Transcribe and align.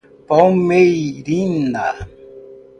Palmeirina 0.27 1.85